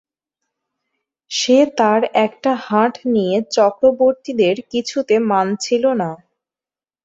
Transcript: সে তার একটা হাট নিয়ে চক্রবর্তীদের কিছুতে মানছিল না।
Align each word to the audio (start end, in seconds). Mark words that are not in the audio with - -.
সে 1.31 1.57
তার 1.77 2.01
একটা 2.25 2.51
হাট 2.65 2.93
নিয়ে 3.13 3.37
চক্রবর্তীদের 3.55 4.55
কিছুতে 4.71 5.15
মানছিল 5.31 5.83
না। 6.01 6.09